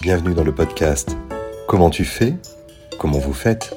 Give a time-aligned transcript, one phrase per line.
[0.00, 1.16] Bienvenue dans le podcast
[1.66, 2.34] Comment tu fais
[2.98, 3.74] Comment vous faites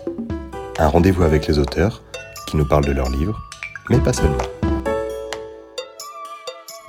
[0.77, 2.03] Un rendez-vous avec les auteurs
[2.47, 3.39] qui nous parlent de leurs livres,
[3.89, 4.37] mais pas seulement.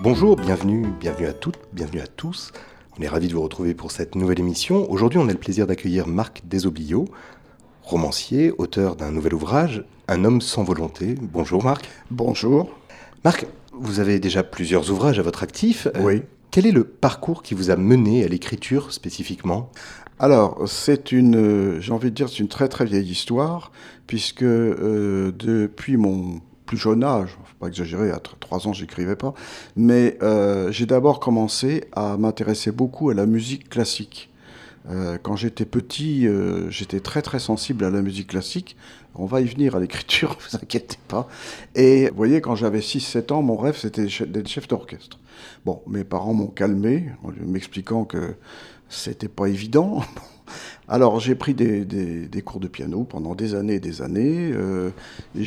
[0.01, 2.53] Bonjour, bienvenue, bienvenue à toutes, bienvenue à tous.
[2.99, 4.91] On est ravis de vous retrouver pour cette nouvelle émission.
[4.91, 7.07] Aujourd'hui, on a le plaisir d'accueillir Marc Desoblio,
[7.83, 11.15] romancier, auteur d'un nouvel ouvrage, Un homme sans volonté.
[11.21, 11.89] Bonjour Marc.
[12.11, 12.71] Bonjour.
[13.25, 15.87] Marc, vous avez déjà plusieurs ouvrages à votre actif.
[15.97, 16.23] Euh, Oui.
[16.53, 19.73] Quel est le parcours qui vous a mené à l'écriture spécifiquement?
[20.19, 23.73] Alors, c'est une, euh, j'ai envie de dire, c'est une très très vieille histoire,
[24.07, 29.17] puisque euh, depuis mon plus jeune âge, faut pas exagérer, à tr- trois ans, j'écrivais
[29.17, 29.33] pas,
[29.77, 34.29] mais euh, j'ai d'abord commencé à m'intéresser beaucoup à la musique classique.
[34.91, 38.77] Euh, quand j'étais petit, euh, j'étais très très sensible à la musique classique.
[39.15, 41.29] On va y venir à l'écriture, vous inquiétez pas.
[41.75, 45.19] Et vous voyez, quand j'avais 6-7 ans, mon rêve c'était d'être chef d'orchestre.
[45.65, 48.35] Bon, mes parents m'ont calmé en m'expliquant que
[48.89, 50.03] c'était pas évident.
[50.89, 54.51] Alors j'ai pris des, cours de piano pendant des années et des années.
[54.53, 54.91] Euh,
[55.35, 55.45] mais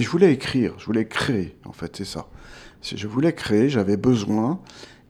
[0.00, 1.56] je voulais écrire, je voulais créer.
[1.64, 2.26] En fait, c'est ça.
[2.82, 4.60] Je voulais créer, j'avais besoin,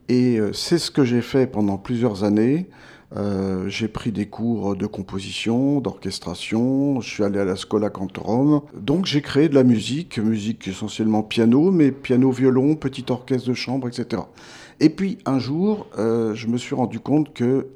[0.07, 2.67] et euh, c'est ce que j'ai fait pendant plusieurs années.
[3.15, 8.61] Euh, j'ai pris des cours de composition, d'orchestration, je suis allé à la Scola Cantorum.
[8.75, 13.53] Donc j'ai créé de la musique, musique essentiellement piano, mais piano, violon, petit orchestre de
[13.53, 14.23] chambre, etc.
[14.79, 17.67] Et puis un jour, euh, je me suis rendu compte que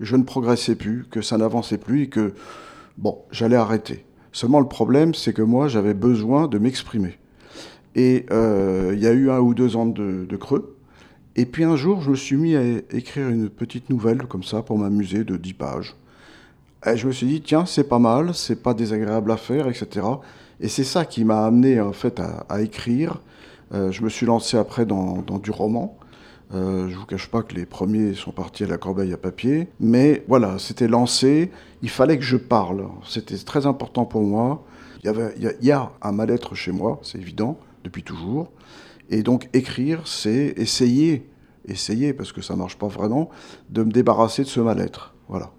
[0.00, 2.34] je ne progressais plus, que ça n'avançait plus et que,
[2.98, 4.04] bon, j'allais arrêter.
[4.32, 7.18] Seulement le problème, c'est que moi, j'avais besoin de m'exprimer.
[7.94, 10.76] Et il y a eu un ou deux ans de creux.
[11.34, 14.62] Et puis un jour, je me suis mis à écrire une petite nouvelle comme ça
[14.62, 15.96] pour m'amuser de 10 pages.
[16.86, 20.06] Et je me suis dit, tiens, c'est pas mal, c'est pas désagréable à faire, etc.
[20.60, 23.20] Et c'est ça qui m'a amené en fait à, écrire.
[23.72, 25.96] Euh, je me suis lancé après dans, du roman.
[26.52, 29.68] Euh, je vous cache pas que les premiers sont partis à la corbeille à papier,
[29.80, 31.50] mais voilà, c'était lancé.
[31.80, 32.88] Il fallait que je parle.
[33.08, 34.62] C'était très important pour moi.
[35.02, 38.50] Il y a un mal-être chez moi, c'est évident, depuis toujours.
[39.12, 41.28] Et donc écrire, c'est essayer,
[41.68, 43.28] essayer, parce que ça marche pas vraiment,
[43.68, 45.14] de me débarrasser de ce mal-être.
[45.28, 45.50] Voilà.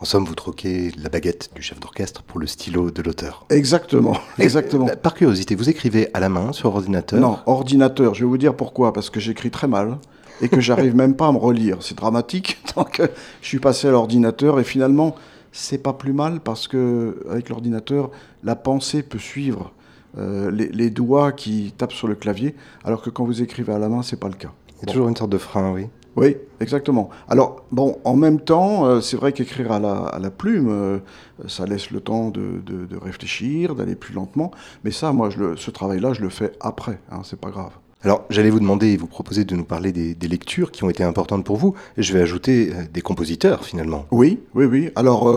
[0.00, 3.46] En somme, vous troquez la baguette du chef d'orchestre pour le stylo de l'auteur.
[3.50, 4.88] Exactement, exactement.
[4.88, 8.14] Euh, Par curiosité, vous écrivez à la main sur ordinateur Non, ordinateur.
[8.14, 8.92] Je vais vous dire pourquoi.
[8.92, 9.98] Parce que j'écris très mal
[10.40, 11.78] et que j'arrive même pas à me relire.
[11.80, 12.58] C'est dramatique.
[12.76, 13.06] Donc, euh,
[13.42, 15.14] je suis passé à l'ordinateur et finalement,
[15.52, 18.10] c'est pas plus mal parce que avec l'ordinateur,
[18.42, 19.72] la pensée peut suivre
[20.18, 23.78] euh, les, les doigts qui tapent sur le clavier, alors que quand vous écrivez à
[23.78, 24.50] la main, c'est pas le cas.
[24.82, 25.86] Il y a toujours une sorte de frein, oui.
[26.16, 27.10] Oui, exactement.
[27.28, 30.98] Alors, bon, en même temps, euh, c'est vrai qu'écrire à la, à la plume, euh,
[31.46, 34.50] ça laisse le temps de, de- de réfléchir, d'aller plus lentement.
[34.82, 36.98] Mais ça, moi, je le- ce travail-là, je le fais après.
[37.12, 37.70] Hein, c'est pas grave.
[38.02, 40.90] Alors, j'allais vous demander et vous proposer de nous parler des, des lectures qui ont
[40.90, 41.74] été importantes pour vous.
[41.96, 44.06] Et je vais ajouter euh, des compositeurs, finalement.
[44.10, 44.90] Oui, oui, oui.
[44.96, 45.28] Alors,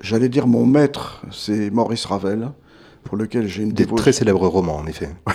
[0.00, 2.50] j'allais dire mon maître, c'est Maurice Ravel,
[3.04, 3.96] pour lequel j'ai une Des dévotion.
[3.96, 5.10] très célèbres romans, en effet.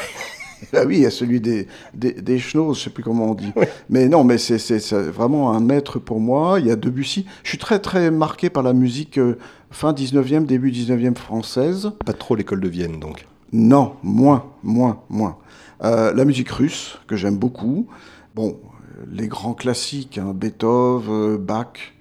[0.73, 3.35] Ah oui, il y a celui des, des, des Schnoz, je sais plus comment on
[3.35, 3.53] dit.
[3.89, 6.59] Mais non, mais c'est vraiment un maître pour moi.
[6.59, 7.28] Il y a Debussy.
[7.44, 9.38] Je suis très, très marqué par la musique euh,
[9.69, 11.91] fin 19e, début 19e française.
[12.03, 13.28] Pas trop l'école de Vienne, donc.
[13.53, 15.38] Non, moins, moins, moins.
[15.84, 17.85] Euh, la musique russe, que j'aime beaucoup.
[18.34, 18.59] Bon,
[19.11, 21.94] les grands classiques, hein, Beethoven, euh, Bach.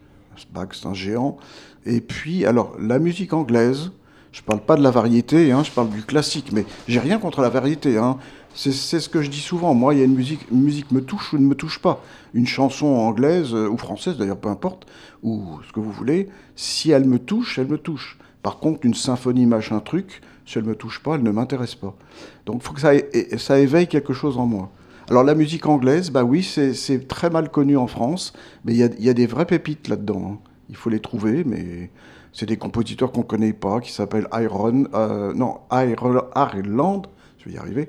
[0.55, 1.37] Bach, c'est un géant.
[1.85, 3.91] Et puis, alors, la musique anglaise.
[4.37, 7.41] Je parle pas de la variété, hein, je parle du classique, mais j'ai rien contre
[7.41, 7.97] la variété.
[7.97, 8.19] Hein.
[8.55, 9.73] C'est ce que je dis souvent.
[9.73, 12.03] Moi, il y a une musique, une musique me touche ou ne me touche pas.
[12.35, 14.87] Une chanson anglaise euh, ou française, d'ailleurs, peu importe,
[15.23, 16.29] ou ce que vous voulez.
[16.55, 18.19] Si elle me touche, elle me touche.
[18.43, 21.97] Par contre, une symphonie machin truc, si elle me touche pas, elle ne m'intéresse pas.
[22.45, 24.71] Donc, il faut que ça, éveille quelque chose en moi.
[25.09, 28.35] Alors, la musique anglaise, bah oui, c'est très mal connu en France,
[28.67, 30.33] mais il y a, il y a des vraies pépites là-dedans.
[30.35, 30.39] hein.
[30.69, 31.91] Il faut les trouver, mais
[32.37, 37.03] c'est des compositeurs qu'on connaît pas, qui s'appellent Iron, euh, non, Ireland,
[37.39, 37.89] je vais y arriver,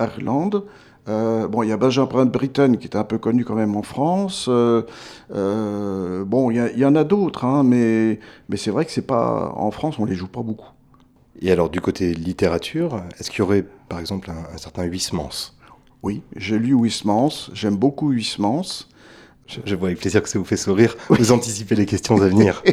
[0.00, 0.50] Ireland.
[1.08, 3.82] Euh, bon, il y a Benjamin Britten qui est un peu connu quand même en
[3.82, 4.46] France.
[4.48, 8.18] Euh, bon, il y, a- il y en a d'autres, hein, mais,
[8.48, 10.70] mais c'est vrai que c'est pas en France, on les joue pas beaucoup.
[11.42, 15.52] Et alors, du côté littérature, est-ce qu'il y aurait, par exemple, un, un certain Huysmans?
[16.02, 18.88] Oui, j'ai lu Huysmans, j'aime beaucoup Huysmans.
[19.46, 20.96] Je, je vois avec plaisir que ça vous fait sourire.
[21.08, 22.62] Vous anticipez les questions à venir.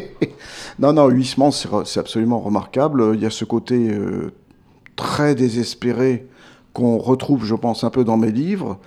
[0.78, 1.52] Non, non, Huysmans,
[1.84, 3.12] c'est absolument remarquable.
[3.14, 4.32] Il y a ce côté euh,
[4.96, 6.26] très désespéré
[6.72, 8.78] qu'on retrouve, je pense, un peu dans mes livres.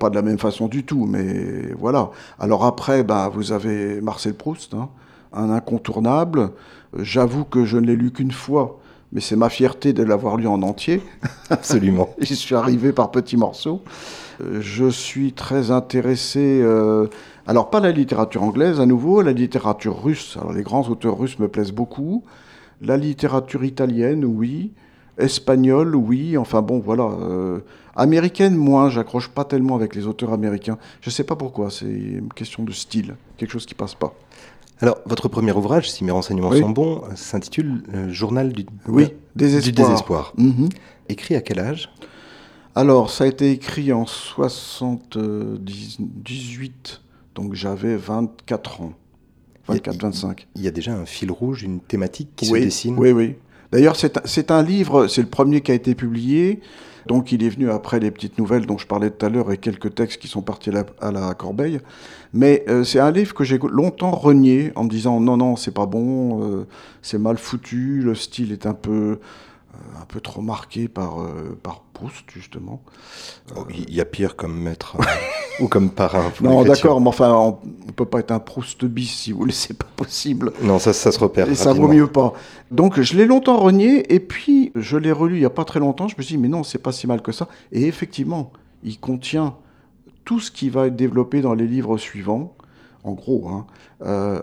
[0.00, 2.10] Pas de la même façon du tout, mais voilà.
[2.40, 4.88] Alors après, ben, vous avez Marcel Proust, hein,
[5.32, 6.50] un incontournable.
[6.98, 8.80] J'avoue que je ne l'ai lu qu'une fois,
[9.12, 11.00] mais c'est ma fierté de l'avoir lu en entier.
[11.50, 12.10] Absolument.
[12.18, 13.82] J'y suis arrivé par petits morceaux.
[14.40, 17.06] Je suis très intéressé, euh,
[17.46, 20.36] alors pas la littérature anglaise à nouveau, la littérature russe.
[20.40, 22.24] Alors les grands auteurs russes me plaisent beaucoup.
[22.82, 24.72] La littérature italienne, oui.
[25.18, 26.36] Espagnole, oui.
[26.36, 27.04] Enfin bon, voilà.
[27.04, 27.60] Euh,
[27.94, 28.90] américaine, moins.
[28.90, 30.76] J'accroche pas tellement avec les auteurs américains.
[31.00, 31.70] Je sais pas pourquoi.
[31.70, 33.16] C'est une question de style.
[33.38, 34.14] Quelque chose qui passe pas.
[34.80, 39.62] Alors, votre premier ouvrage, si mes renseignements sont bons, s'intitule euh, Journal du, oui, désespoir.
[39.62, 40.32] du désespoir.
[40.36, 40.68] Mhm.
[41.08, 41.88] Écrit à quel âge?
[42.76, 47.00] Alors, ça a été écrit en 78,
[47.34, 48.92] donc j'avais 24 ans.
[49.66, 50.46] 24, 25.
[50.56, 53.36] Il y a déjà un fil rouge, une thématique qui se dessine Oui, oui.
[53.72, 56.60] D'ailleurs, c'est un livre, c'est le premier qui a été publié.
[57.06, 59.56] Donc il est venu après les petites nouvelles dont je parlais tout à l'heure et
[59.56, 60.68] quelques textes qui sont partis
[61.00, 61.80] à la, corbeille.
[62.34, 65.72] Mais euh, c'est un livre que j'ai longtemps renié en me disant non, non, c'est
[65.72, 66.66] pas bon, euh,
[67.00, 69.18] c'est mal foutu, le style est un peu
[70.00, 72.82] un peu trop marqué par, euh, par Proust, justement.
[73.56, 75.04] Oh, il y a pire comme maître euh,
[75.64, 76.30] ou comme parrain.
[76.40, 79.52] Non, d'accord, mais enfin, on ne peut pas être un Proust bis, si vous voulez,
[79.52, 80.52] c'est pas possible.
[80.62, 81.48] Non, ça, ça se repère.
[81.48, 82.34] Et ça vaut mieux pas.
[82.70, 85.80] Donc, je l'ai longtemps renié, et puis, je l'ai relu il n'y a pas très
[85.80, 87.48] longtemps, je me suis dit, mais non, c'est pas si mal que ça.
[87.72, 88.52] Et effectivement,
[88.82, 89.56] il contient
[90.24, 92.54] tout ce qui va être développé dans les livres suivants,
[93.04, 93.66] en gros, hein,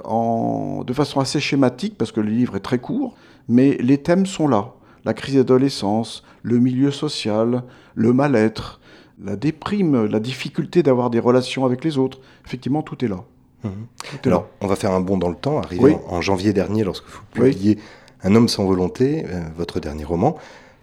[0.06, 3.16] en, de façon assez schématique, parce que le livre est très court,
[3.48, 4.74] mais les thèmes sont là
[5.06, 7.64] la crise d'adolescence, le milieu social,
[7.96, 8.80] le mal-être,
[9.24, 12.20] la déprime, la difficulté d'avoir des relations avec les autres.
[12.46, 13.24] Effectivement, tout est là.
[13.64, 13.72] Mhm.
[14.26, 17.22] Alors, on va faire un bond dans le temps, arrivé en, janvier dernier, lorsque vous
[17.32, 17.78] publiez
[18.24, 20.38] Un homme sans volonté, euh, votre dernier roman.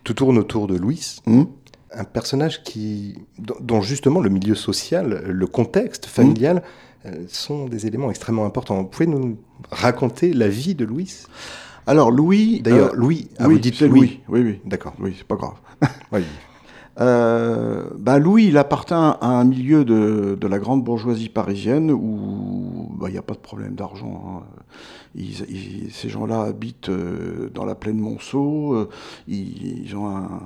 [0.05, 1.47] Tout tourne autour de Louis, mhm.
[1.93, 6.63] un personnage qui, dont justement le milieu social, le contexte familial,
[7.07, 8.77] euh, sont des éléments extrêmement importants.
[8.77, 9.39] Vous pouvez nous
[9.71, 11.25] raconter la vie de Louis?
[11.87, 12.61] Alors Louis.
[12.63, 13.29] D'ailleurs, euh, Louis.
[13.39, 14.01] Ah, oui, vous dites Louis.
[14.01, 14.21] Louis.
[14.29, 14.61] Oui, oui.
[14.65, 14.95] D'accord.
[15.01, 15.55] Oui, c'est pas grave.
[16.99, 22.91] Euh, bah Louis, il appartient à un milieu de, de la grande bourgeoisie parisienne où
[22.99, 24.43] bah, il n'y a pas de problème d'argent.
[25.17, 25.23] Hein.
[25.93, 28.91] ces gens-là habitent euh, dans la plaine Monceau.
[29.29, 30.43] Ils, ils ont un,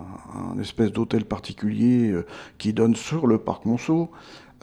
[0.52, 2.14] un espèce d'hôtel particulier
[2.58, 4.10] qui donne sur le parc Monceau.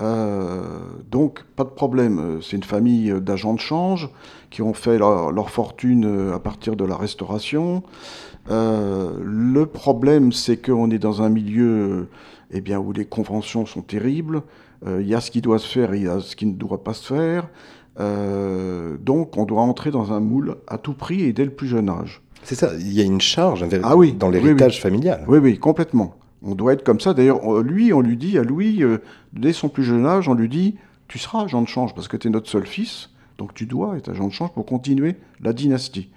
[0.01, 2.39] Euh, donc, pas de problème.
[2.42, 4.09] C'est une famille d'agents de change
[4.50, 7.83] qui ont fait leur, fortune euh, à partir de la restauration.
[8.50, 12.09] Euh, le problème, c'est qu'on est dans un milieu
[12.51, 14.42] eh bien, où les conventions sont terribles.
[14.88, 16.53] Il y a ce qui doit se faire et il y a ce qui ne
[16.53, 17.50] doit pas se faire.
[19.00, 21.88] donc, on doit entrer dans un moule à tout prix et dès le plus jeune
[21.88, 22.24] âge.
[22.42, 25.24] C'est ça, il y a une charge ah oui, dans l'héritage familial.
[25.27, 26.15] Oui, oui, complètement.
[26.43, 27.13] On doit être comme ça.
[27.13, 28.99] D'ailleurs, lui, on lui dit, à Louis, euh,
[29.33, 30.75] dès son plus jeune âge, on lui dit,
[31.07, 33.97] tu seras agent de change parce que tu es notre seul fils, donc tu dois
[33.97, 36.09] être agent de change pour continuer la dynastie.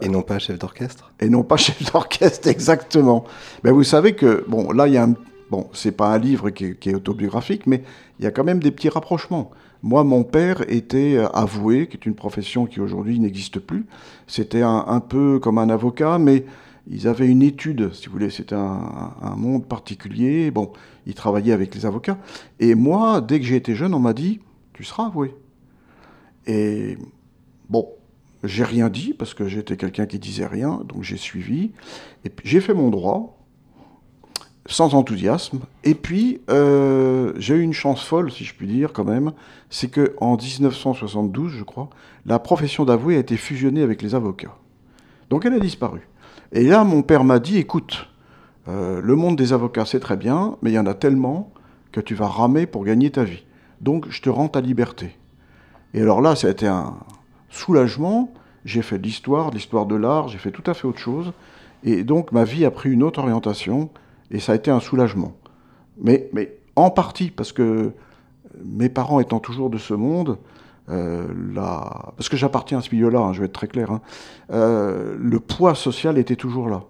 [0.00, 1.12] Et non pas chef d'orchestre?
[1.20, 3.24] Et non pas chef d'orchestre, exactement.
[3.64, 5.14] Mais vous savez que, bon, là, il y a un...
[5.50, 7.82] Bon, c'est pas un livre qui est, autobiographique, mais
[8.18, 9.50] il y a quand même des petits rapprochements.
[9.82, 13.86] Moi, mon père était euh, avoué, qui est une profession qui aujourd'hui n'existe plus.
[14.26, 16.44] C'était un, peu comme un avocat, mais
[16.90, 20.50] ils avaient une étude, si vous voulez, c'était un, monde particulier.
[20.50, 20.72] Bon,
[21.06, 22.18] ils travaillaient avec les avocats.
[22.60, 24.40] Et moi, dès que j'ai été jeune, on m'a dit,
[24.72, 25.34] tu seras avoué.
[26.46, 26.96] Et
[27.68, 27.88] bon,
[28.42, 31.72] j'ai rien dit parce que j'étais quelqu'un qui disait rien, donc j'ai suivi.
[32.24, 33.38] Et j'ai fait mon droit,
[34.64, 35.60] sans enthousiasme.
[35.84, 39.32] Et puis euh, j'ai eu une chance folle, si je puis dire, quand même.
[39.68, 41.90] C'est que en 1972, je crois,
[42.24, 44.56] la profession d'avoué a été fusionnée avec les avocats.
[45.28, 46.00] Donc elle a disparu.
[46.52, 48.08] Et là, mon père m'a dit, écoute,
[48.68, 51.52] euh, le monde des avocats, c'est très bien, mais il y en a tellement
[51.92, 53.44] que tu vas ramer pour gagner ta vie.
[53.80, 55.16] Donc, je te rends ta liberté.
[55.94, 56.94] Et alors là, ça a été un
[57.50, 58.32] soulagement.
[58.64, 61.32] J'ai fait de l'histoire, de l'histoire de l'art, j'ai fait tout à fait autre chose.
[61.84, 63.90] Et donc, ma vie a pris une autre orientation,
[64.30, 65.34] et ça a été un soulagement.
[66.00, 67.92] Mais, mais en partie, parce que
[68.64, 70.38] mes parents étant toujours de ce monde,
[70.90, 72.12] euh, la...
[72.16, 74.00] parce que j'appartiens à ce milieu-là, hein, je vais être très clair, hein,
[74.52, 76.84] euh, le poids social était toujours là.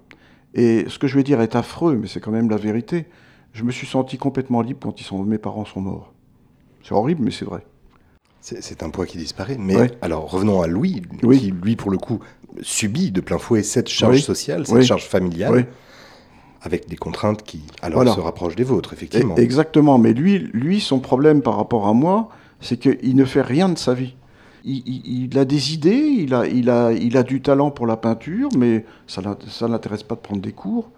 [0.54, 3.06] Et ce que je vais dire est affreux, mais c'est quand même la vérité.
[3.52, 6.12] Je me suis senti complètement libre quand ils sont, mes parents sont morts.
[6.82, 7.64] C'est horrible, mais c'est vrai.
[8.40, 9.56] C'est un poids qui disparaît.
[9.58, 12.20] Mais alors revenons à Louis, qui lui pour le coup
[12.62, 15.66] subit de plein fouet cette charge sociale, cette charge familiale,
[16.62, 19.36] avec des contraintes qui alors se rapprochent des vôtres, effectivement.
[19.36, 19.98] exactement.
[19.98, 23.78] Mais lui, lui, son problème par rapport à moi, c'est qu'il ne fait rien de
[23.78, 24.14] sa vie.
[24.64, 30.02] Il, a des idées, il a, du talent pour la peinture, mais ça ne l'intéresse
[30.02, 30.90] pas de prendre des cours.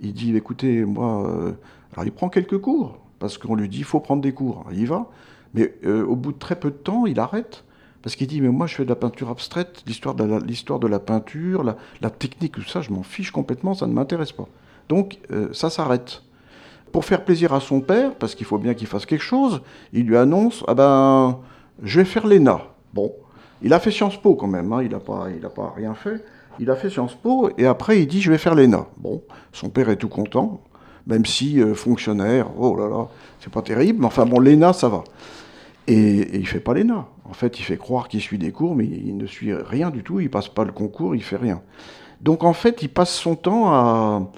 [0.00, 1.26] Il dit, écoutez, moi...
[1.28, 1.52] Euh,
[1.92, 4.66] alors il prend quelques cours, parce qu'on lui dit, il faut prendre des cours.
[4.72, 5.08] il y va.
[5.54, 7.64] Mais euh, au bout de très peu de temps, il arrête.
[8.02, 10.86] Parce qu'il dit, mais moi je fais de la peinture abstraite, l'histoire de, la, de
[10.86, 14.46] la peinture, la, technique, tout ça, je m'en fiche complètement, ça ne m'intéresse pas.
[14.90, 16.23] Donc euh, ça s'arrête.
[16.94, 20.06] Pour faire plaisir à son père, parce qu'il faut bien qu'il fasse quelque chose, il
[20.06, 21.40] lui annonce Ah ben,
[21.82, 22.60] je vais faire l'ENA.
[22.92, 23.12] Bon,
[23.62, 26.24] il a fait Sciences Po quand même, hein, il n'a pas, il pas rien fait.
[26.60, 28.86] Il a fait Sciences Po et après il dit Je vais faire l'ENA.
[28.96, 30.60] Bon, son père est tout content,
[31.08, 33.08] même si euh, fonctionnaire, oh là là,
[33.40, 35.02] c'est pas terrible, mais enfin bon, l'ENA ça va.
[35.88, 37.08] Et, et il fait pas l'ENA.
[37.24, 40.04] En fait, il fait croire qu'il suit des cours, mais il ne suit rien du
[40.04, 41.60] tout, il passe pas le concours, il fait rien.
[42.20, 44.30] Donc en fait, il passe son temps à,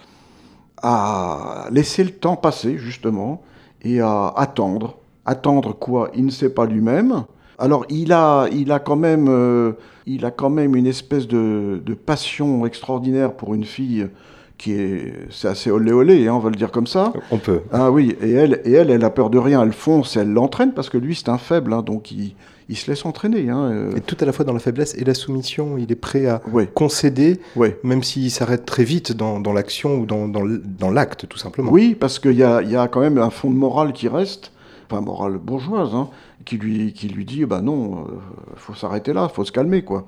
[0.83, 3.43] à laisser le temps passer, justement,
[3.83, 4.99] et à attendre.
[5.25, 6.11] Attendre quoi?
[6.15, 7.25] Il ne sait pas lui-même.
[7.59, 9.73] Alors il a, il a, quand, même, euh,
[10.05, 14.09] il a quand même une espèce de, de, passion extraordinaire pour une fille
[14.59, 17.13] qui est, c'est assez olé olé, hein, on va le dire comme ça.
[17.31, 17.61] On peut.
[17.73, 20.73] Ah oui, et elle, et elle, elle a peur de rien, elle fonce, elle l'entraîne
[20.73, 22.35] parce que lui c'est un faible, hein, donc il,
[22.69, 23.49] il se laisse entraîner.
[23.49, 23.97] Hein, euh.
[23.97, 26.41] Et tout à la fois dans la faiblesse et la soumission, il est prêt à
[26.75, 27.41] concéder,
[27.83, 31.71] même s'il s'arrête très vite dans, dans l'action ou dans, dans l'acte, tout simplement.
[31.71, 34.53] Oui, parce qu'il y a, y a, quand même un fond de morale qui reste,
[34.91, 36.09] enfin morale bourgeoise, hein,
[36.45, 38.19] qui, lui, qui lui dit, bah non, il euh,
[38.57, 40.07] faut s'arrêter là, faut se calmer, quoi.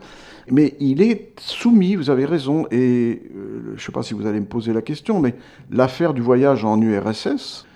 [0.50, 4.26] Mais il est soumis, vous avez raison, et euh, je ne sais pas si vous
[4.26, 5.34] allez me poser la question, mais
[5.70, 7.66] l'affaire du voyage en URSS,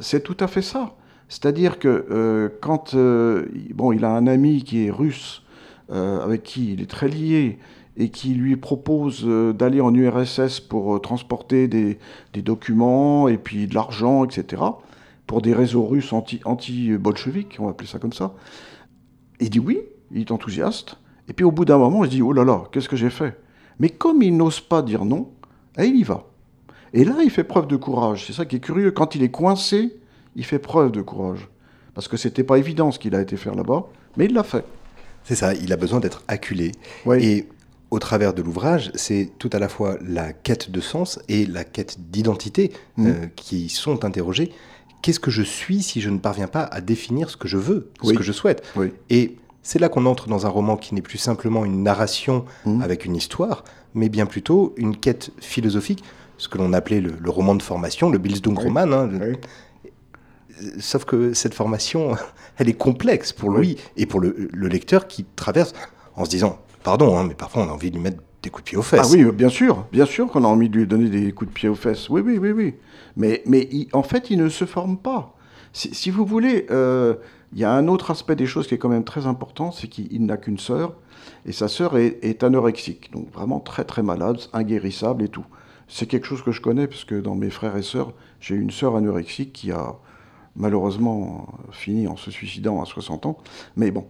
[0.00, 0.94] c'est tout à fait ça.
[1.28, 5.42] C'est-à-dire que euh, quand euh, bon, il a un ami qui est russe,
[5.90, 7.58] euh, avec qui il est très lié,
[7.96, 11.98] et qui lui propose d'aller en URSS pour transporter des,
[12.34, 14.62] documents et puis de l'argent, etc.,
[15.26, 18.34] pour des réseaux russes anti-bolcheviques, on va appeler ça comme ça,
[19.40, 20.96] il dit oui, il est enthousiaste,
[21.28, 23.10] et puis au bout d'un moment, il se dit, oh là là, qu'est-ce que j'ai
[23.10, 23.38] fait?
[23.78, 25.30] Mais comme il n'ose pas dire non,
[25.78, 26.26] eh, il y va.
[26.92, 28.24] Et là, il fait preuve de courage.
[28.26, 28.92] C'est ça qui est curieux.
[28.92, 29.96] Quand il est coincé,
[30.36, 31.48] il fait preuve de courage.
[31.94, 34.64] Parce que c'était pas évident ce qu'il a été faire là-bas, mais il l'a fait.
[35.24, 36.72] C'est ça, il a besoin d'être acculé.
[37.18, 37.48] Et
[37.90, 41.64] au travers de l'ouvrage, c'est tout à la fois la quête de sens et la
[41.64, 43.06] quête d'identité mm.
[43.06, 44.52] euh, qui sont interrogées.
[45.04, 47.90] Qu'est-ce que je suis si je ne parviens pas à définir ce que je veux,
[48.02, 48.66] ce que je souhaite
[49.10, 52.80] Et c'est là qu'on entre dans un roman qui n'est plus simplement une narration mm.
[52.80, 56.02] avec une histoire, mais bien plutôt une quête philosophique,
[56.38, 59.10] ce que l'on appelait le, roman de formation, le Bildungsroman, hein,
[60.78, 62.16] sauf que cette formation,
[62.56, 65.74] elle est complexe pour lui et pour le, lecteur qui traverse
[66.16, 68.64] en se disant, pardon, hein, mais parfois on a envie de lui mettre des coups
[68.64, 69.00] de pied aux fesses.
[69.02, 71.54] Ah oui, bien sûr, bien sûr qu'on a envie de lui donner des coups de
[71.54, 72.08] pied aux fesses.
[72.08, 72.74] Oui, oui, oui, oui.
[73.16, 75.34] Mais, mais en fait, il ne se forme pas.
[75.72, 77.14] Si, vous voulez, euh,
[77.52, 79.88] il y a un autre aspect des choses qui est quand même très important, c'est
[79.88, 80.94] qu'il n'a qu'une sœur,
[81.46, 85.44] et sa sœur est, est, anorexique, donc vraiment très très malade, inguérissable et tout.
[85.88, 88.70] C'est quelque chose que je connais, parce que dans mes frères et sœurs, j'ai une
[88.70, 89.96] sœur anorexique qui a
[90.56, 93.38] malheureusement fini en se suicidant à 60 ans.
[93.76, 94.06] Mais bon,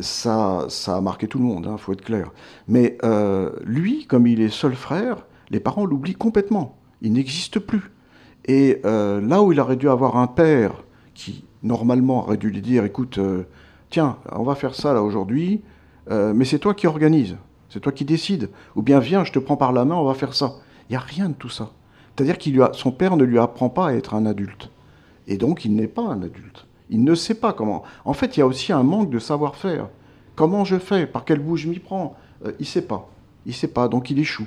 [0.00, 2.30] ça, ça a marqué tout le monde, il hein, faut être clair.
[2.68, 6.78] Mais euh, lui, comme il est seul frère, les parents l'oublient complètement.
[7.02, 7.90] Il n'existe plus.
[8.46, 10.82] Et euh, là où il aurait dû avoir un père
[11.14, 13.44] qui, normalement, aurait dû lui dire, écoute, euh,
[13.90, 15.62] tiens, on va faire ça là aujourd'hui,
[16.10, 17.36] mais c'est toi qui organise,
[17.70, 18.50] c'est toi qui décide.
[18.74, 20.56] Ou bien viens, je te prends par la main, on va faire ça.
[20.88, 21.70] Il n'y a rien de tout ça.
[22.14, 24.71] C'est-à-dire que son père ne lui apprend pas à être un adulte.
[25.26, 26.66] Et donc, il n'est pas un adulte.
[26.90, 27.82] Il ne sait pas comment.
[28.04, 29.88] En fait, il y a aussi un manque de savoir-faire.
[30.34, 31.06] Comment je fais?
[31.06, 32.16] Par quel bout je m'y prends?
[32.44, 33.10] Euh, Il ne sait pas.
[33.46, 34.46] Il ne sait pas, donc il échoue.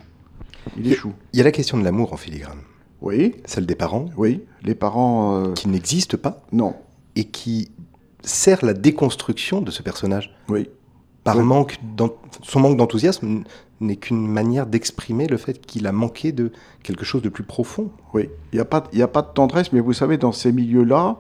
[0.78, 1.14] Il échoue.
[1.34, 2.60] Il y a la question de l'amour en filigrane.
[3.02, 3.36] Oui.
[3.46, 4.06] Celle des parents.
[4.18, 4.42] Oui.
[4.64, 5.44] Les parents.
[5.44, 6.44] Euh, qui n'existent pas.
[6.52, 6.76] Non.
[7.16, 7.72] Et qui
[8.24, 10.36] sert la déconstruction de ce personnage.
[10.50, 10.70] Oui.
[11.26, 11.78] Par manque
[12.44, 13.44] son manque d'enthousiasme
[13.82, 16.52] n'est qu'une manière d'exprimer le fait qu'il a manqué de
[16.84, 17.90] quelque chose de plus profond.
[18.14, 21.18] Oui, il n'y a, pas, a pas de tendresse, mais vous savez, dans ces milieux-là,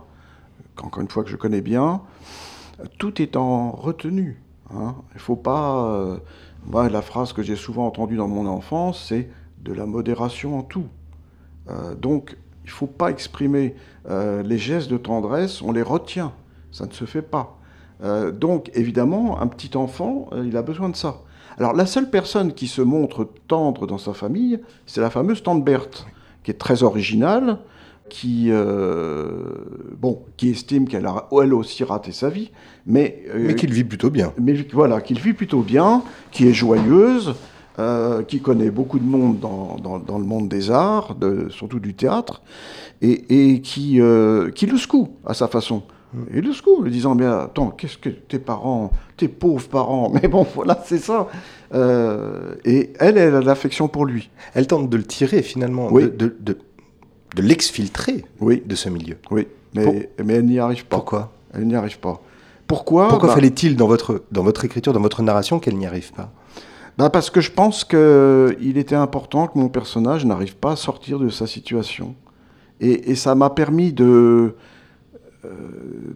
[0.81, 2.01] encore une fois que je connais bien,
[3.00, 4.41] tout est en retenue.
[4.74, 4.95] Hein.
[5.12, 5.85] Il ne faut pas...
[5.89, 6.17] Euh,
[6.74, 9.29] la phrase que j'ai souvent entendue dans mon enfance, c'est
[9.63, 10.85] de la modération en tout.
[11.69, 13.75] Euh, donc, il ne faut pas exprimer
[14.09, 16.33] euh, les gestes de tendresse, on les retient.
[16.71, 17.57] Ça ne se fait pas.
[18.33, 21.21] Donc, évidemment, un petit enfant, il a besoin de ça.
[21.57, 25.63] Alors la seule personne qui se montre tendre dans sa famille, c'est la fameuse tante
[25.63, 26.05] Berthe,
[26.43, 27.59] qui est très originale,
[28.09, 29.29] qui, euh,
[29.97, 32.51] bon, qui estime qu'elle a elle aussi raté sa vie,
[32.85, 33.23] mais...
[33.33, 34.33] Euh, mais qu'il vit plutôt bien.
[34.39, 37.35] Mais voilà, qu'il vit plutôt bien, qui est joyeuse,
[37.79, 41.93] euh, qui connaît beaucoup de monde dans, dans, le monde des arts, de, surtout du
[41.93, 42.41] théâtre,
[43.01, 43.99] et, et qui,
[44.55, 45.83] qui le secoue à sa façon.
[46.34, 46.51] Et le
[46.84, 50.98] lui disant, bien, attends, qu'est-ce que tes parents, tes pauvres parents, mais bon, voilà, c'est
[50.98, 51.27] ça.
[51.74, 54.29] Euh, et elle, elle a l'affection pour lui.
[54.53, 58.63] Elle tente de le tirer, finalement, de, de, de, l'exfiltrer oui.
[58.65, 59.17] de ce milieu.
[59.31, 60.98] Oui, mais, mais elle n'y arrive pas.
[60.98, 61.34] Pourquoi?
[61.53, 62.22] Elle n'y arrive pas.
[62.67, 63.10] Pourquoi?
[63.10, 66.31] Pourquoi bah fallait-il, dans votre, dans votre écriture, dans votre narration, qu'elle n'y arrive pas?
[66.98, 71.19] Bah Parce que je pense qu'il était important que mon personnage n'arrive pas à sortir
[71.19, 72.15] de sa situation
[72.79, 74.55] Et, et ça m'a permis de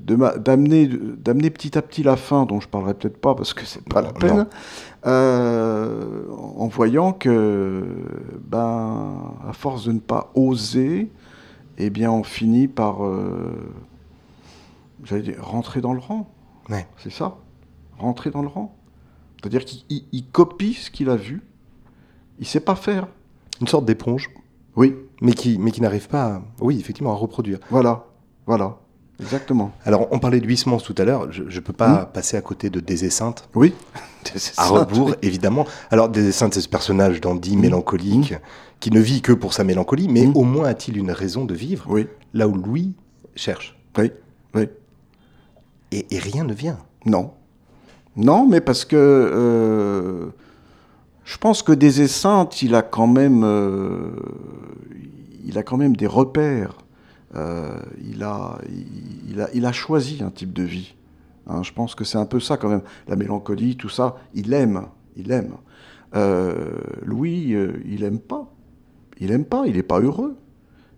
[0.06, 3.84] d'amener d'amener petit à petit la fin, dont je parlerai peut-être pas parce que c'est
[3.88, 4.48] pas la peine,
[5.06, 6.24] euh,
[6.58, 7.86] en voyant que,
[8.48, 11.12] ben, à force de ne pas oser,
[11.78, 13.54] eh bien, on finit par, euh,
[15.04, 16.30] j'allais dire, rentrer dans le rang.
[16.70, 16.88] Ouais.
[16.98, 17.38] C'est ça,
[17.98, 18.76] rentrer dans le rang.
[19.42, 21.42] C'est-à-dire qu'il il- il copie ce qu'il a vu,
[22.40, 23.08] il sait pas faire.
[23.62, 24.30] Une sorte d'éponge,
[24.76, 27.60] Oui, mais qui, mais qui n'arrive pas, à, oui, effectivement, à reproduire.
[27.70, 28.06] voilà,
[28.46, 28.78] voilà,
[29.20, 29.72] exactement.
[29.86, 31.32] Alors, on parlait de Huysmans tout à l'heure.
[31.32, 33.74] Je ne peux pas passer à côté de Désessinte, Oui.
[34.58, 35.66] à rebours, évidemment.
[35.92, 38.34] Alors, Désessinte, c'est ce personnage dandy, mélancolique,
[38.80, 41.86] qui ne vit que pour sa mélancolie, mais au moins a-t-il une raison de vivre
[41.90, 42.94] Oui, là où Louis
[43.36, 43.78] cherche.
[43.98, 44.12] oui,
[44.56, 44.68] oui.
[45.92, 46.78] Et, et rien ne vient.
[47.06, 47.32] Non.
[48.16, 50.28] Non, mais parce que euh,
[51.24, 54.12] je pense que des Esseintes, il a quand même, euh,
[55.46, 56.74] il a quand même des repères.
[57.36, 59.09] Euh, il, a, il,
[59.54, 60.96] il a, choisi un type de vie.
[61.48, 62.82] Hein, je pense que c'est un peu ça quand même.
[63.08, 64.84] La mélancolie, tout ça, il aime,
[65.16, 65.54] il aime.
[66.16, 68.52] Euh, Louis, euh, il aime pas.
[69.20, 70.38] Il aime pas, il n'est pas heureux.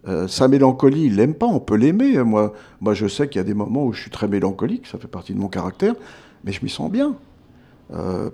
[0.07, 2.23] Euh, sa mélancolie, il l'aime pas, on peut l'aimer.
[2.23, 4.97] Moi, moi, je sais qu'il y a des moments où je suis très mélancolique, ça
[4.97, 5.95] fait partie de mon caractère,
[6.43, 7.15] mais je m'y sens bien.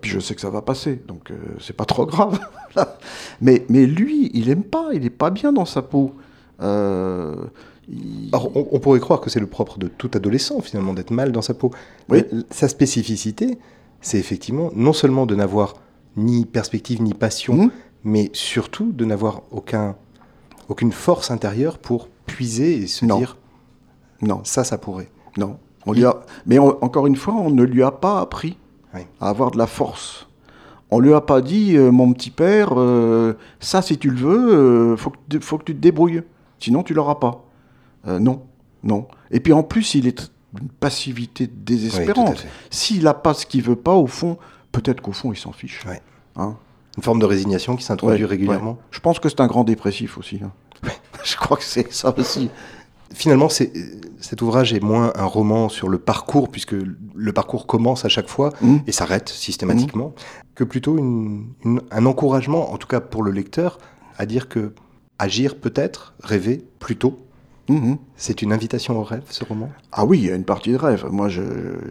[0.02, 2.40] Puis je sais que ça va passer, donc c'est pas trop grave.
[3.42, 6.14] mais, mais lui, il aime pas, il est pas bien dans sa peau.
[7.90, 10.94] Euh, il- Alors, on, on pourrait croire que c'est le propre de tout adolescent, finalement,
[10.94, 11.72] d'être mal dans sa peau.
[12.10, 12.24] Oui.
[12.32, 13.58] Mais Sa spécificité,
[14.02, 15.76] c'est effectivement non seulement de n'avoir
[16.16, 17.72] ni perspective ni passion, Mhm.
[18.04, 19.96] mais surtout de n'avoir aucun,
[20.70, 23.18] aucune force intérieure pour puiser et se Non.
[23.20, 23.38] dire
[24.22, 25.10] Non, ça, ça pourrait.
[25.38, 25.58] non.
[25.86, 26.22] On lui a...
[26.46, 28.58] Mais on- encore une fois, on ne lui a pas appris
[28.94, 29.02] Oui.
[29.22, 30.28] à avoir de la force.
[30.92, 34.54] On lui a pas dit, euh, mon petit père, euh, ça si tu le veux,
[34.94, 36.24] euh, faut, que, tu- faut que tu te débrouilles,
[36.60, 37.46] sinon tu l'auras pas.
[38.08, 38.44] Euh, non,
[38.84, 39.08] non.
[39.32, 42.40] Et puis en plus, il est d'une passivité Oui, désespérante.
[42.40, 42.48] fait.
[42.70, 44.38] S'il n'a pas ce qu'il veut pas, au fond,
[44.72, 45.84] peut-être qu'au fond, il s'en fiche.
[45.86, 46.02] Ouais.
[46.36, 46.56] Hein
[46.98, 48.72] Une forme de résignation qui s'introduit Ouais, régulièrement.
[48.72, 48.78] ouais.
[48.92, 50.40] Je pense que c'est un grand dépressif aussi.
[50.44, 50.52] hein.
[51.24, 52.50] Je crois que c'est ça aussi.
[53.14, 56.74] Finalement, cet ouvrage est moins un roman sur le parcours, puisque
[57.16, 58.78] le parcours commence à chaque fois Mm.
[58.86, 60.14] et s'arrête systématiquement,
[60.56, 63.78] que plutôt une- une- un encouragement, en tout cas pour le lecteur,
[64.18, 64.74] à dire que
[65.20, 67.18] agir peut-être, rêver plutôt,
[67.70, 67.98] Mhm.
[68.16, 69.70] c'est une invitation au rêve, ce roman?
[69.92, 71.06] Ah oui, il y a une partie de rêve.
[71.12, 71.42] Moi, je,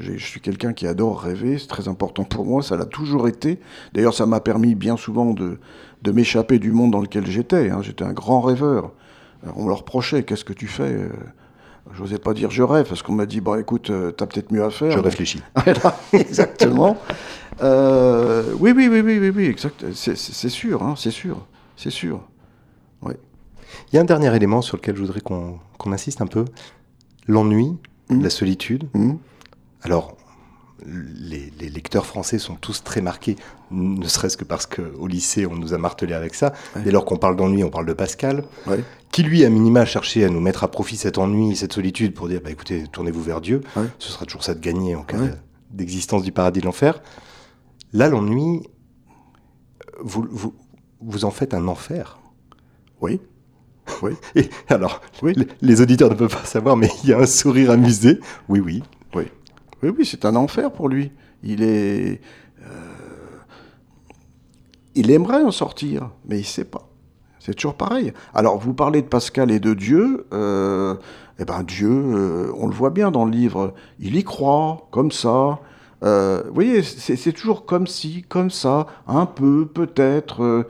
[0.00, 1.58] je- je suis quelqu'un qui adore rêver.
[1.58, 2.62] C'est très important pour moi.
[2.62, 3.58] Ça l'a toujours été.
[3.92, 5.58] D'ailleurs, ça m'a permis bien souvent de,
[6.02, 7.70] de m'échapper du monde dans lequel j'étais.
[7.70, 7.80] hein.
[7.82, 8.92] J'étais un grand rêveur.
[9.42, 10.22] Alors, on me le reprochait.
[10.22, 11.08] Qu'est-ce que tu fais Euh,
[11.94, 14.64] J'osais pas dire je rêve parce qu'on m'a dit bon écoute euh, t'as peut-être mieux
[14.64, 14.90] à faire.
[14.90, 15.40] Je réfléchis.
[16.12, 16.96] Exactement.
[17.62, 19.84] Euh, oui oui oui oui oui oui exact.
[19.94, 20.16] C'est
[20.48, 22.20] sûr hein, c'est sûr c'est sûr.
[23.92, 26.44] Il y a un dernier élément sur lequel je voudrais qu'on qu'on insiste un peu,
[27.26, 27.76] l'ennui,
[28.08, 28.22] Mm.
[28.22, 28.88] la solitude.
[28.94, 29.18] Mhm.
[29.82, 30.16] Alors,
[30.86, 33.34] les, les lecteurs français sont tous très marqués,
[33.72, 36.52] ne serait-ce que parce qu'au lycée, on nous a martelé avec ça.
[36.76, 36.82] Ouais.
[36.82, 38.84] Dès lors qu'on parle d'ennui, on parle de Pascal, Ouais.
[39.10, 42.28] qui lui, à minima, cherchait à nous mettre à profit cet ennui, cette solitude, pour
[42.28, 43.86] dire, bah, écoutez, tournez-vous vers Dieu, Ouais.
[43.98, 45.16] ce sera toujours ça de gagner en cas
[45.72, 47.02] d'existence du paradis de l'enfer.
[47.92, 48.60] Là, l'ennui,
[50.00, 50.54] vous, vous,
[51.00, 52.18] vous en faites un enfer.
[53.00, 53.20] Oui
[54.02, 55.32] oui Et alors, Oui.
[55.36, 58.20] les, les auditeurs ne peuvent pas savoir, mais il y a un sourire amusé.
[58.48, 58.82] Oui, oui.
[59.14, 59.24] Oui,
[59.82, 61.12] oui, oui c'est un enfer pour lui.
[61.42, 62.20] Il est,
[62.62, 62.66] euh,
[64.94, 66.88] il aimerait en sortir, mais il sait pas.
[67.38, 68.12] C'est toujours pareil.
[68.34, 70.26] Alors, vous parlez de Pascal et de Dieu.
[70.32, 70.96] Euh,
[71.38, 73.74] eh ben, Dieu, euh, on le voit bien dans le livre.
[74.00, 75.60] Il y croit, comme ça.
[76.02, 80.66] Vous voyez, c'est c'est toujours comme si, comme ça, un peu, peut-être.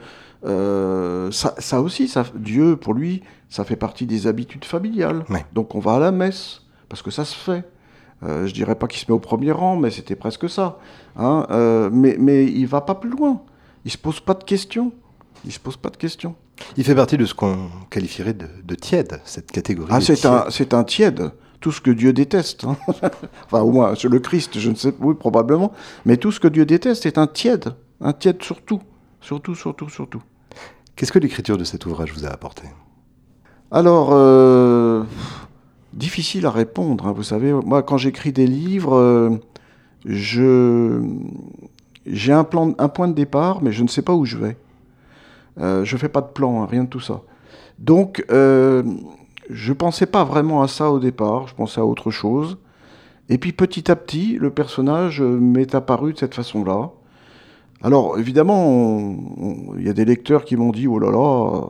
[0.46, 5.24] Euh, ça, ça aussi, ça, Dieu, pour lui, ça fait partie des habitudes familiales.
[5.28, 5.44] Ouais.
[5.52, 7.64] Donc, on va à la messe, parce que ça se fait.
[8.22, 10.78] Euh, je dirais pas qu'il se met au premier rang, mais c'était presque ça.
[11.16, 11.46] hein.
[11.50, 13.42] Euh, mais, mais il va pas plus loin.
[13.84, 14.92] Il se pose pas de questions.
[15.44, 16.34] Il se pose pas de questions.
[16.78, 19.90] Il fait partie de ce qu'on qualifierait de, de tiède, cette catégorie.
[19.92, 21.30] Ah, c'est un, c'est un tiède.
[21.60, 22.64] Tout ce que Dieu déteste.
[22.64, 22.76] hein.
[23.44, 25.72] enfin, au moins, le Christ, je ne sais, oui, probablement.
[26.06, 27.74] Mais tout ce que Dieu déteste, c'est un tiède.
[28.00, 28.80] Un tiède surtout.
[29.20, 30.22] Surtout, surtout, surtout.
[30.96, 32.62] Qu'est-ce que l'écriture de cet ouvrage vous a apporté?
[33.70, 35.04] Alors, euh,
[35.92, 37.06] difficile à répondre.
[37.06, 39.38] hein, vous savez, moi, quand j'écris des livres, euh,
[42.06, 42.46] j'ai un
[42.78, 44.56] un point de départ, mais je ne sais pas où je vais.
[45.60, 47.20] Euh, je fais pas de plan, hein, rien de tout ça.
[47.78, 51.46] Donc, je pensais pas vraiment à ça au départ.
[51.46, 52.56] Je pensais à autre chose.
[53.28, 56.90] Et puis, petit à petit, le personnage m'est apparu de cette façon-là.
[57.82, 59.16] Alors, évidemment,
[59.78, 61.62] il y a des lecteurs qui m'ont dit, oh là là,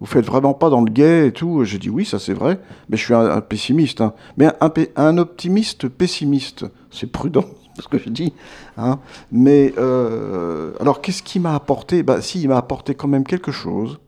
[0.00, 1.64] vous faites vraiment pas dans le gay et tout.
[1.64, 4.00] J'ai dit oui, ça c'est vrai, mais je suis un, pessimiste.
[4.00, 4.12] Hein.
[4.36, 7.44] Mais un, un, optimiste pessimiste, c'est prudent
[7.78, 8.32] ce que je dis.
[8.76, 8.98] Hein.
[9.32, 12.02] Mais euh, alors, qu'est-ce qui m'a apporté?
[12.02, 13.98] Bah, Si, il m'a apporté quand même quelque chose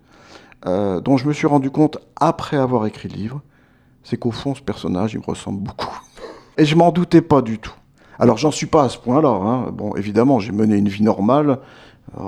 [0.67, 3.41] euh, dont je me suis rendu compte après avoir écrit le livre.
[4.03, 5.99] C'est qu'au fond, ce personnage, il me ressemble beaucoup.
[6.59, 7.75] Et je m'en doutais pas du tout.
[8.19, 9.29] Alors, j'en suis pas à ce point-là.
[9.29, 9.71] Hein.
[9.73, 11.59] Bon, évidemment, j'ai mené une vie normale.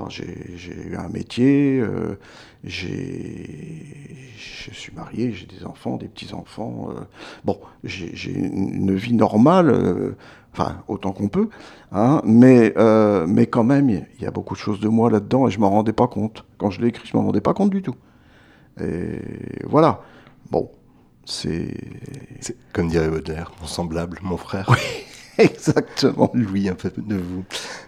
[0.08, 2.18] J'ai eu un métier, euh,
[2.64, 2.88] je
[4.72, 6.88] suis marié, j'ai des enfants, des petits-enfants.
[6.90, 7.00] Euh,
[7.44, 10.16] bon, j'ai une vie normale, euh,
[10.52, 11.48] enfin, autant qu'on peut,
[11.92, 12.74] hein, mais,
[13.26, 15.70] mais quand même, il y a beaucoup de choses de moi là-dedans et je m'en
[15.70, 16.44] rendais pas compte.
[16.58, 17.94] Quand je l'ai écrit, je m'en rendais pas compte du tout.
[18.80, 19.20] Et
[19.64, 20.02] voilà.
[20.50, 20.70] Bon,
[21.24, 21.74] c'est.
[22.72, 24.66] Comme dirait Baudelaire, mon semblable, mon frère.
[24.68, 24.78] Oui.
[25.42, 26.30] Exactement.
[26.34, 27.44] Louis, un peu de vous.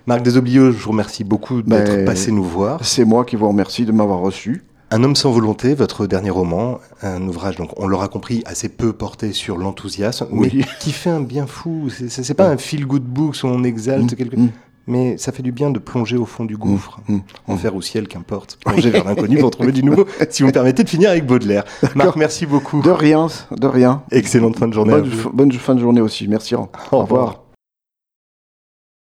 [0.06, 2.84] Marc Desobliaux, je vous remercie beaucoup d'être ben, passé nous voir.
[2.84, 4.64] C'est moi qui vous remercie de m'avoir reçu.
[4.92, 8.92] Un homme sans volonté, votre dernier roman, un ouvrage, donc on l'aura compris, assez peu
[8.92, 10.48] porté sur l'enthousiasme, mais
[10.80, 11.88] qui fait un bien fou.
[12.08, 14.46] C'est pas un feel-good book où on exalte mm, quelque chose.
[14.46, 14.50] Mm.
[14.88, 18.08] Mais ça fait du bien de plonger au fond du gouffre, mm, enfer ou ciel,
[18.08, 18.58] qu'importe.
[18.64, 20.06] Plonger vers l'inconnu pour trouver du nouveau.
[20.30, 21.64] Si vous me permettez de finir avec Baudelaire.
[21.94, 22.82] Marc, merci beaucoup.
[22.82, 24.02] De rien, de rien.
[24.10, 24.92] Excellente fin de journée.
[24.92, 26.26] Bonne, bonne fin de journée aussi.
[26.26, 26.56] Merci.
[26.56, 27.39] Au, revoir.